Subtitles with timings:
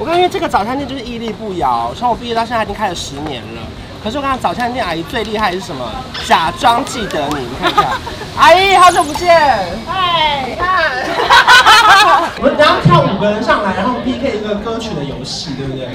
[0.00, 3.60] 我刚因为这个早餐店就是屹立不摇，从我毕业到现在已经开了十年了。
[4.02, 5.86] 可是我刚刚早餐店阿姨最厉害的是什么？
[6.26, 7.82] 假装记得你，你看一下，
[8.40, 9.28] 阿姨好久不见。
[9.86, 10.90] 嗨，你看，
[12.38, 15.86] 我们等下跳五个人上来，然后 PK 一个歌曲的游戏，对不对？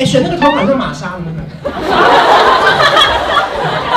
[0.00, 1.48] 哎，选那个头发像玛莎的那个。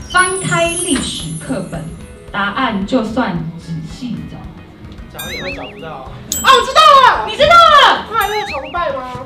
[0.09, 1.83] 翻开历史课本，
[2.31, 4.37] 答案就算仔细找，
[5.19, 6.09] 找也会找不到。
[6.43, 9.25] 啊，我知道了，你知道了，快乐崇拜吗？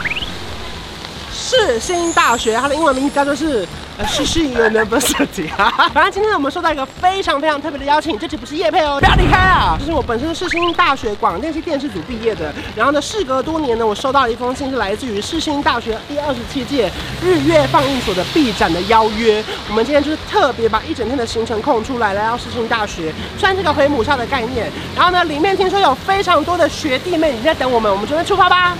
[1.51, 3.67] 世新大学，它的英文名字叫做是。
[3.97, 5.49] 呃世新 University
[5.93, 9.75] 反正今天我们收到一个非常非常特别的邀请，这期不是叶配哦，不要离开啊！
[9.77, 16.89] 就是我本身是世新大学广电系电视组毕业的，然后呢，事隔多年呢，我收到了一封信，是来自于世新大学第二十七届
[17.21, 19.43] 日月放映所的毕展的邀约。
[19.67, 24.71] 我们今天就是特别把一整天的行程空出来，来到世新大学，算这个回母校的概念。
[24.95, 28.73] 然后呢，里面听说有非常多的学弟妹已经在等我们，我们准备出发吧。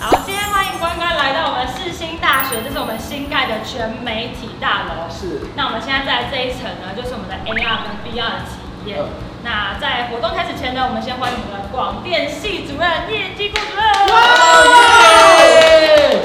[0.00, 0.39] 好，今天
[0.80, 5.04] 关关来到我们世新大学，这是我们新盖的全媒体大楼。
[5.12, 5.42] 是。
[5.54, 8.98] 那我们现在在这一层呢，就是我们的 AR 跟 VR 的体验。
[8.98, 9.12] 嗯、
[9.44, 13.84] 那在活动开始前呢，我们先欢迎我们的广电系主任叶基顾主任。
[14.08, 14.16] 哇！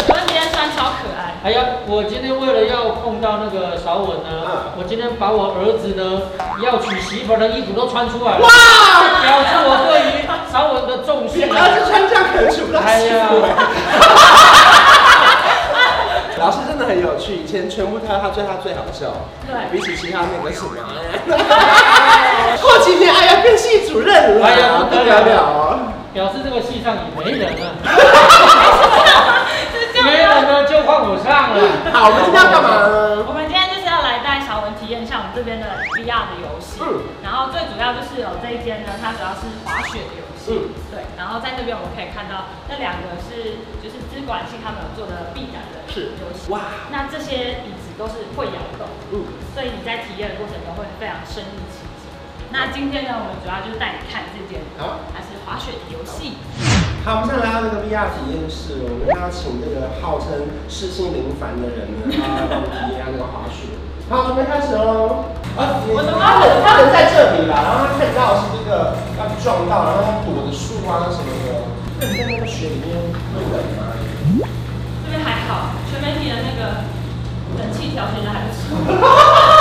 [0.08, 1.35] 主任今天穿超可爱。
[1.46, 8.42] 哎呀，我今天为了要碰到那个韶文呢，嗯、我今天把我儿子呢要娶媳妇的衣服都穿出来了。
[8.42, 8.50] 哇！
[9.22, 11.38] 表示我对于韶文的重视。
[11.38, 12.82] 你儿子穿这样可出来？
[12.82, 13.30] 哎呀。
[16.40, 19.14] 老师真的很有趣，以前全部他他最他最好笑，
[19.46, 20.74] 对，比起其他那个什么，
[22.58, 24.10] 过几天哎呀变系主任
[24.42, 27.70] 了，哎呀不得了，表示这个系上也没人了，
[30.06, 31.58] 没人呢就换我上了。
[31.90, 33.26] 好，我们今天要干嘛呢？
[33.26, 36.78] 我们今天就是要来带小文体验一下我们这边的 VR 的游戏，
[37.26, 40.54] 然后最主要就是有这一间呢，它主要是滑雪的游戏。
[40.54, 49.26] 嗯，对，然后在那边我们可以看到那两个是就是资管系他们有做的毕展的游戏，哇，那这些椅子都是会摇动，嗯，
[49.58, 51.85] 所以你在体验的过程中会非常身临其境。
[52.56, 56.40] 那今天呢，我们主要就是带你看这件，好，还是滑雪的游戏。
[57.04, 63.76] 好，我们现在来到这个 VR 体验室，我们要请这个号称世新林凡的人呢，来 帮我们体验那个滑雪。
[64.08, 65.36] 好，准备开始喽。
[65.60, 71.60] 啊，我的妈他人他人在这里啦，然后他看到是这个要撞到，然后他躲着树啊什么的。
[72.00, 72.96] 那你在那个雪里面
[73.36, 73.92] 会冷吗？
[75.04, 76.88] 这边还好，全媒体的那个
[77.60, 78.80] 冷气条件还不错。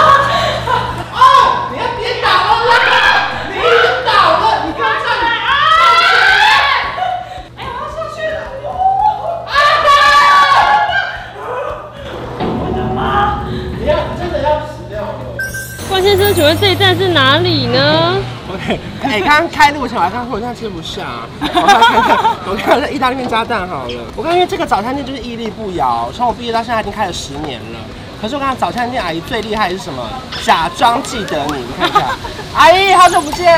[16.44, 18.16] 请问这一站是哪里呢
[18.52, 21.00] ？OK，哎，刚刚开路前我还看过，我现在吃不下。
[21.40, 23.90] 我看看，我看这意大利面加蛋好了。
[24.14, 27.78] 我刚因为这个早餐店就是屹立不摇，从我毕业到现在已经开了十年了。
[28.20, 30.06] 可是我刚刚早餐店阿姨最厉害的是什么？
[30.44, 32.00] 假装记得你，你看一下。
[32.54, 33.50] 阿姨好久不见。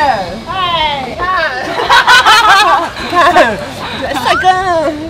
[0.47, 1.43] 嗨，你看，
[3.03, 3.57] 你看，
[3.99, 4.49] 帅哥。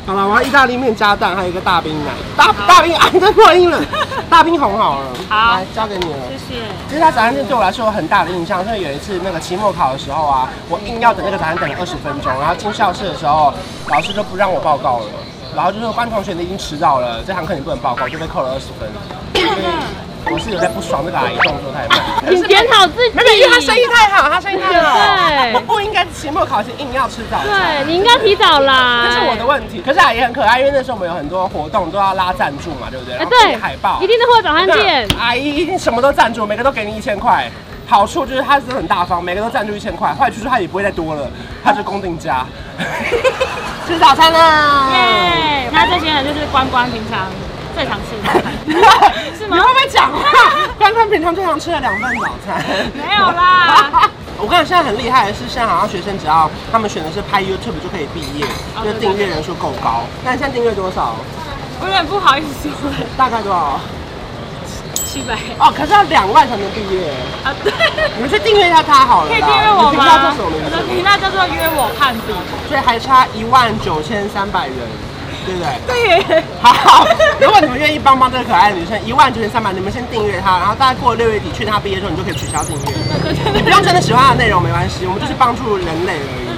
[0.06, 2.10] 好了，我要意大利面加蛋，还有一个大冰奶。
[2.36, 3.80] 大大冰，啊， 这破音了。
[4.28, 6.60] 大冰红好了，好，来交给你了，谢谢。
[6.88, 13.52] 其实他早餐店对我来说有很大的印象，因为有一次那个期末考的时候啊，我硬要等那个早餐等了二十分钟，然后进校室的时候，
[13.88, 15.06] 老师就不让我报告了，
[15.54, 18.91] 然后就说班同学你已经迟到了，这堂课你不能报告，就被扣了二十分。
[20.31, 21.98] 我是有在不爽这个阿姨动作太慢，
[22.28, 23.16] 你检讨自己。
[23.16, 24.97] 没有，因为他生意太好，他生意太好。
[24.97, 27.47] 对，我不应该期末考前硬要吃早餐。
[27.47, 29.06] 对，你应该提早啦。
[29.06, 29.81] 这是我的问题。
[29.84, 33.16] 可是阿姨很可爱，因为那时候我们有很多活动都要拉赞助嘛，对不对？
[33.16, 35.09] 哎，对，海报一定都会早餐店。
[35.19, 37.48] 阿姨一定什么都赞助，每个都给你一千块。
[37.89, 40.12] 好处就是他是很大方，每个都赞助一千块。
[40.12, 41.30] 坏处是他也不会再多了，
[41.62, 42.45] 他是公定价。
[43.86, 44.89] 吃早餐啦！
[44.92, 45.71] 耶！
[45.71, 47.28] 那这些人就是关关平常。
[47.76, 48.50] 最常吃的早餐
[49.38, 49.56] 是吗？
[49.60, 50.18] 你会不会讲话？
[50.80, 52.64] 关关平常最常吃的两份早餐。
[52.94, 54.08] 没有啦。
[54.40, 58.46] 我跟你讲，现在很厉害的是，现在好像学生只要他们选的是拍 YouTube 就可以毕业，
[58.82, 60.04] 就是订阅人数够高。
[60.24, 61.16] 那你现在订阅多少？
[61.78, 62.88] 我有点不好意思说。
[63.14, 63.78] 大概多少？
[64.94, 65.36] 七百。
[65.58, 67.12] 哦，可是要两万才能毕业。
[67.44, 67.70] 啊，对。
[68.16, 69.28] 你们去订阅一下他好了。
[69.28, 70.00] 可以订阅我吗？
[70.00, 70.80] 频道叫什么名字？
[70.88, 72.32] 频道叫做约我看笔。
[72.68, 74.76] 所以还差一万九千三百人。
[75.47, 76.22] 对不对？
[76.27, 76.43] 对。
[76.60, 77.07] 好，
[77.41, 82.83] 如果你们愿意帮帮这个可爱的女生，一万九千三百，你们先订阅她，然后大概过了六月底，确定她毕业之后，你就可以取消订阅。
[83.54, 86.57] 你不用真的喜欢她的内容没关系，我们就是帮助人类而已。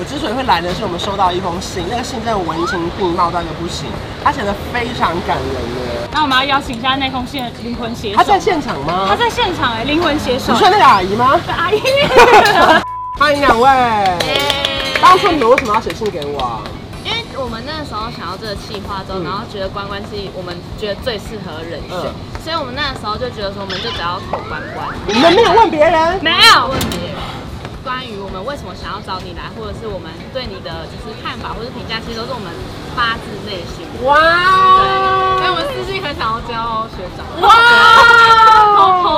[0.00, 3.86] 我之所以会来呢，是我们收到一封信，那个信真的文情并茂到一个不行，
[4.22, 6.08] 他写的非常感人的。
[6.12, 8.16] 那我们要邀请一下那封信的灵魂写手。
[8.16, 9.06] 他在现场吗？
[9.08, 10.52] 他在现场哎，灵魂写手。
[10.52, 11.40] 你说那个阿姨吗？
[11.56, 11.82] 阿姨。
[13.18, 13.68] 欢迎两位。
[15.02, 16.62] 当初你们为什么要写信给我啊？
[17.48, 21.96] 我们那个时候想要这个企划之后，然后觉得关关是我们觉得最适合的人选，
[22.44, 24.92] 所以我们那个时候就觉得说，我们就只要投关关。
[25.08, 26.20] 你们没有问别人？
[26.20, 27.16] 没有问别人。
[27.80, 32.52] 关于我们为什么想要找你来，或者是我们对你的就是看法或者评价，其实都是我们
[32.98, 33.86] 发自内心。
[34.02, 34.18] 哇！
[34.82, 34.82] 对，
[35.38, 37.22] 所以我们私信很想要教学长。
[37.40, 37.46] 哇！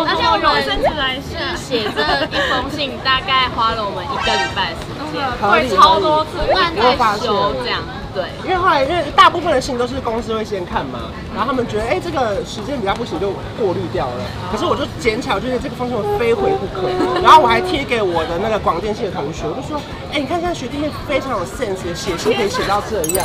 [0.04, 6.94] 而且我们甚至来是写这一封信，大概花了我们一个礼拜时间，会超多次，不断在
[7.24, 7.80] 修这样。
[8.12, 10.98] 对，因为后来因为大部分的信都是公司会先看嘛，
[11.32, 14.24] 然后他们觉得哎、欸、这个时间比较不行就过滤掉了。
[14.50, 16.90] 可是我就捡巧，就是这个封信我非回不可。
[17.22, 19.78] 然后我还贴给我的那个广电系的同学，我就说，
[20.10, 23.24] 哎、欸、你看现在学弟妹非常有 sense，写信可以写到这样。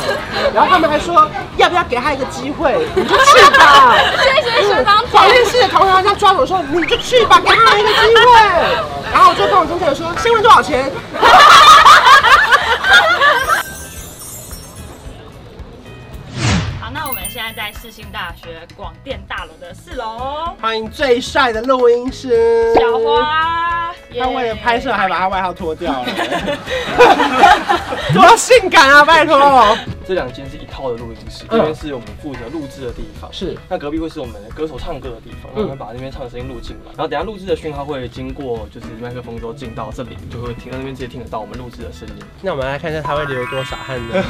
[0.54, 3.96] 然后他们还说要不要给他一个机会，你就去吧。
[4.22, 5.04] 谢谢学长。
[5.10, 8.22] 广电系的同学在抓我说你就去吧，给他一个机会。
[9.12, 10.90] 然后我就跟我经纪人说，先问多少钱。
[17.54, 23.94] 在世新大学广电大楼的四楼，欢迎最帅的录音师小花。
[24.18, 26.04] 他为了拍摄还把他外套脱掉了，
[28.12, 29.04] 多性感啊！
[29.04, 29.78] 拜托。
[30.06, 33.28] 这两间是一套的录音室，这边是我们负责录制的地方。
[33.32, 42.14] 是，那隔壁会是我们的歌手唱歌的地方，我们把那边唱的声音录进来，然后等下录制的讯号会经过就是麦克风之后进到这里，就会听到那边直接听得到我们录制的声音。
[42.40, 44.24] 那我们来看一下他会流多少汗呢？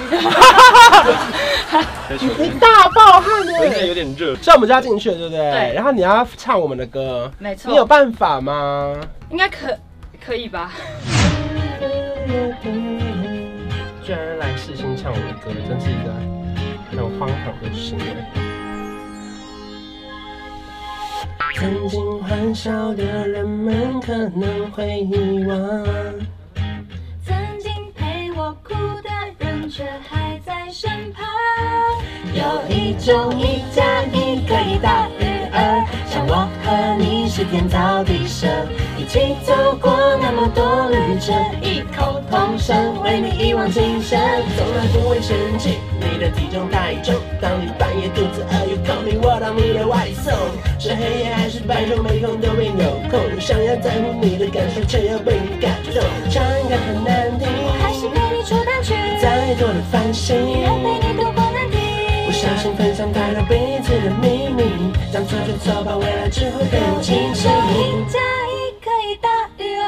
[2.39, 3.53] 你大爆汗呢？
[3.59, 5.51] 现在有点热，所以我们就要进去了，对不对？
[5.51, 5.75] 对。
[5.75, 7.71] 然后你要唱我们的歌，没错。
[7.71, 8.97] 你有办法吗？
[9.29, 9.77] 应该可
[10.25, 10.73] 可以吧。
[14.67, 16.13] 居然来世新唱我的歌，真是一个
[16.91, 18.05] 很荒唐的行为。
[21.55, 25.57] 曾经欢笑的人们可能会遗忘，
[27.25, 31.25] 曾经陪我哭的人却还在身旁。
[32.35, 35.23] 有一种一加一可以大于
[35.53, 35.87] 二，
[36.29, 38.49] 我和你是天造地设，
[38.99, 41.33] 一起走过那么多旅程，
[41.63, 44.19] 异口同声为你一往情深，
[44.57, 47.15] 从来不会嫌弃你的体重太重。
[47.41, 50.35] 当你半夜肚子饿，You call me，我当你的外送，
[50.81, 53.41] 是黑夜还是白昼，没空都没有空。
[53.41, 56.03] 想要在乎你的感受，却又被你感动。
[56.29, 61.16] 唱歌很难听，我还是陪你出单曲，再多的烦心，也陪你
[66.59, 67.49] 更清晰。
[67.49, 68.19] 一加
[68.49, 69.87] 一可以大于二，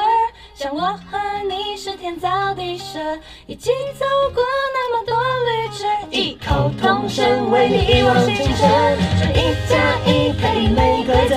[0.54, 2.98] 像我和你是天造地设，
[3.46, 4.04] 一起走
[4.34, 4.42] 过
[4.74, 8.68] 那么多旅程，异口同声为你一往情深。
[9.18, 9.76] 这一加
[10.06, 11.36] 一可以没规则，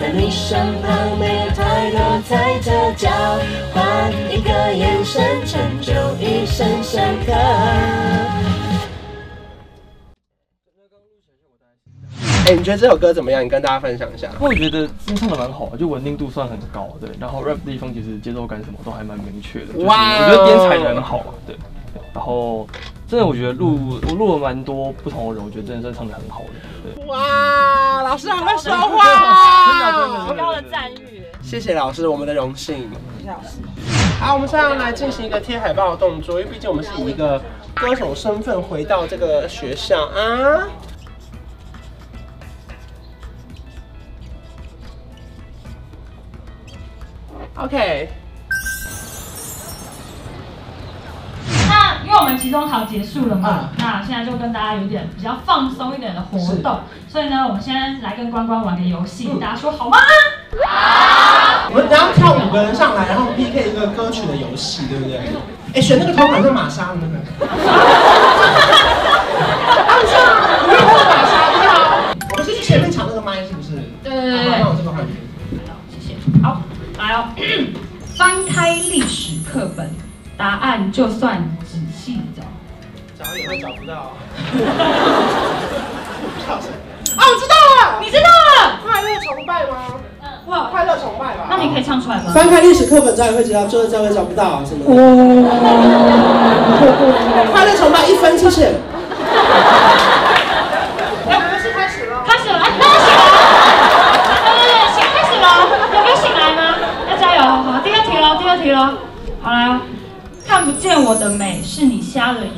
[0.00, 3.10] 在你身旁没有太多猜测，交
[3.72, 7.32] 换一个眼神，成就一生深刻。
[12.46, 13.44] 哎、欸，你觉得这首歌怎么样？
[13.44, 14.30] 你跟大家分享一下。
[14.38, 17.10] 我觉得真唱的蛮好的，就稳定度算很高，对。
[17.18, 19.84] 然后 rap 的地方其实节奏感什么都还蛮明确的。
[19.84, 20.16] 哇！
[20.20, 21.56] 我觉得编采的很好，对。
[22.14, 22.64] 然后
[23.08, 26.94] 真的，我觉得录我录了蛮多不同的人，我觉得真的是唱的很好的。
[26.94, 27.04] 对。
[27.06, 29.04] 哇，老师很会说话，
[29.66, 31.24] 真的真的很高的赞誉。
[31.42, 32.88] 谢谢老师，我们的荣幸。
[33.18, 33.58] 谢谢老师。
[34.20, 37.42] 好，我们现在来进行一个贴海报的动作，因为毕竟我们是以一个
[37.74, 40.68] 歌手身份回到这个学校啊。
[47.58, 48.10] OK，
[51.70, 59.96] 那因为我们期中考结束了嘛，嗯、那现在就跟大家有点比较放松一点的活动，所以呢，我们先来跟关关玩个游戏，嗯、大家说好吗？
[60.68, 61.70] 好。
[61.70, 65.16] 我们等下跳五个人上来，然后 PK 一个歌曲的游戏，对不对？
[65.16, 67.20] 哎、欸，选那个头款是玛莎的那个。
[80.36, 82.42] 答案就算仔细找，
[83.24, 83.94] 找也会找不到。
[83.94, 84.10] 啊，
[87.16, 88.80] 我知道了，你知道了？
[88.84, 89.94] 快乐崇拜吗？
[90.22, 91.46] 嗯，哇，快乐崇拜吧。
[91.48, 92.24] 那你可以唱出来吗？
[92.34, 94.90] 翻开历史课本，找也会知道，就是找也找不到，什么的。
[97.52, 98.74] 快乐崇拜一分，谢谢。
[110.96, 112.50] 见我的美，是你瞎了眼。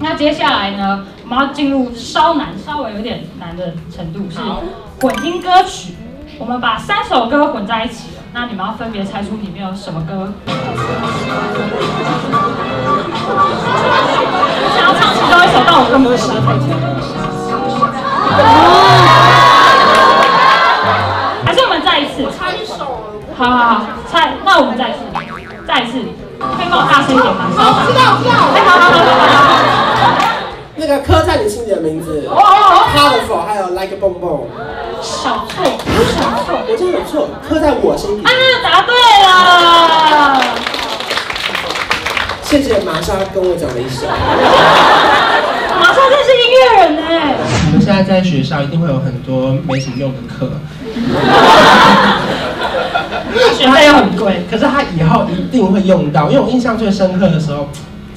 [0.00, 3.26] 那接下来呢，我们要进入稍难、稍微有点！
[3.38, 4.38] 难的程度，是
[5.00, 5.94] 混音歌曲。
[6.38, 8.11] 我们把三首歌混在一起了，
[8.42, 10.32] 那你们要分别猜出里面有什么歌。
[14.58, 16.26] 我想要唱其中一首，但我根本不识。
[21.44, 23.14] 还是我们再一次猜一首？
[23.38, 24.32] 好好好，猜。
[24.44, 24.98] 那我们再一次，
[25.64, 26.00] 再一次，
[26.58, 27.46] 可以帮我大声一点吗？
[27.56, 28.34] 好，知道知道。
[28.56, 29.54] 哎，好好好好好。
[30.74, 32.26] 那个刻在你心里的名字。
[32.28, 32.82] 哦哦哦。
[32.92, 34.50] Colorful，还有 Like a Boom Boom。
[35.02, 38.22] 小错，有小错，我真的有错，刻在我心里。
[38.24, 38.30] 啊，
[38.62, 38.94] 答对
[39.26, 39.28] 了。
[42.42, 44.06] 谢谢玛莎跟我讲了一声。
[45.80, 47.34] 玛莎真是音乐人哎。
[47.66, 50.52] 我们现在在学校一定会有很多没什么用的课。
[53.56, 57.68] 学费又很贵，可是他以后一定会用到，因为我印象最深刻的时候，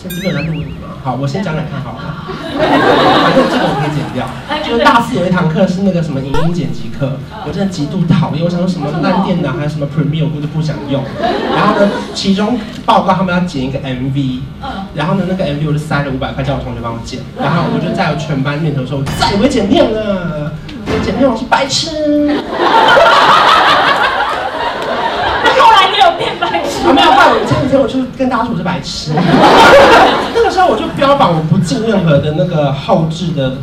[0.02, 0.90] 这基本上录影嘛。
[1.04, 2.35] 好，我先讲讲看好了。
[2.58, 4.28] 反正这个我可以剪掉。
[4.66, 8.44] 就是大四有一堂课是那个什么影音剪辑课，我真的极度讨厌。
[8.44, 11.04] 我想说什么烂电脑还有什么 Premiere，我就不想用。
[11.56, 14.40] 然后呢，其中报告他们要剪一个 MV，
[14.96, 20.52] 然后呢，那个 MV 我就塞了五百块叫我同学帮我剪，然后我就在我全班面前说，我再也不会剪片了，
[20.88, 21.92] 我剪片我是白痴。
[25.60, 26.34] 后来你有变
[26.86, 26.92] 白痴？
[26.92, 29.12] 啊，没有，后来我前几天我就跟大家说我是白痴。
[30.36, 33.54] 那个时候我就标榜我不进任何的那个后置的。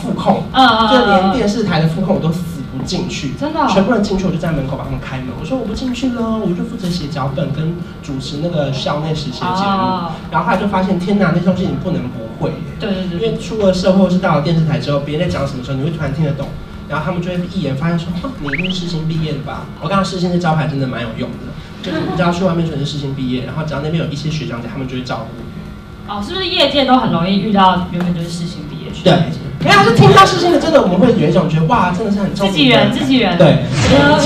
[0.00, 5.26] 副控，嗯嗯，就连电视台的副控我都死不进去，真的，全部人进去我就在门口帮他们开门。
[5.38, 10.08] 我说我不进去了，我就负责写脚本跟主持那个校内实习节目。
[10.30, 12.50] 然后后来就发现，天哪，那东西你不能不会。
[12.80, 13.28] 对对对。
[13.28, 16.48] 因为出了社会是到了电视台之后，别人在讲什么时候，你会突然听得懂。
[16.88, 18.08] 然后他们就会一眼发现说，
[18.40, 19.66] 你一定是世新毕业的吧？
[19.82, 21.52] 我刚刚世新的招牌真的蛮有用的，
[21.88, 26.12] 就是你只要去外面说你是世新毕业，然后只要那边有一些学长姐，他们就会照顾。
[26.12, 29.04] 哦，是不是业界都很容易遇到原本就是世新毕业学？
[29.04, 29.14] 对。
[29.60, 32.52] 没有，是听到世新的，真的我们会有一种觉得哇，真的是很重要。
[32.52, 33.36] 自己人，自己人。
[33.36, 33.64] 对。
[33.90, 34.18] 有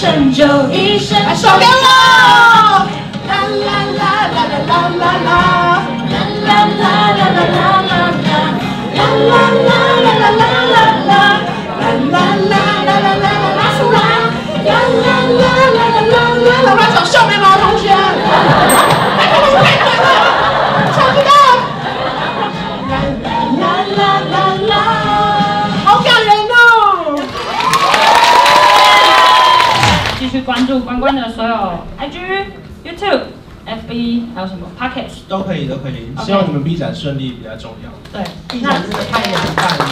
[0.00, 1.14] 成就一生。
[1.36, 1.79] 手变了。
[34.34, 36.12] 还有什么 Podcast 都可以，都可以。
[36.24, 37.90] 希望你们 B 展顺利比较重要。
[38.12, 39.84] 对，B 展真的太难办了。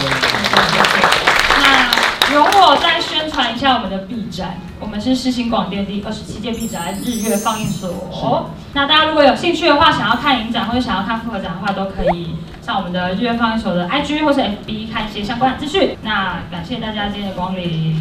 [1.61, 8.49] 那容我再宣传一下我们的 B 展，我们是世新广电第二十七届 B 展日月放映所。
[8.73, 15.97] 那大家如果有兴趣的话，想要看影展或者想要看复合展的话，都可以上我们的日月放映所的 IG 或是 FB 看一些相关的资讯。
[16.03, 17.99] 那感谢大家今天的光临，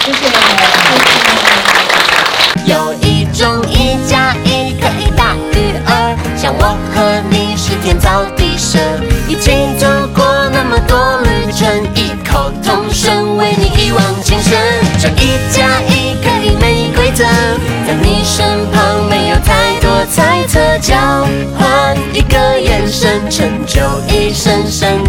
[0.00, 0.75] 谢谢。
[22.16, 25.04] 一个眼神成就一生生